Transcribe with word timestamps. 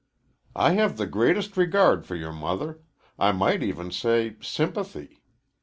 "I 0.55 0.71
have 0.71 0.97
the 0.97 1.05
greatest 1.05 1.55
regard 1.55 2.07
for 2.07 2.15
your 2.15 2.31
mother 2.33 2.79
I 3.19 3.31
might 3.33 3.61
even 3.61 3.91
say 3.91 4.35
sympathy. 4.41 5.21